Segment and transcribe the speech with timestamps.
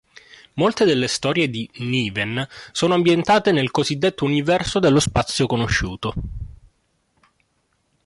[0.55, 6.13] Molte delle storie di Niven sono ambientate nel cosiddetto universo dello Spazio conosciuto.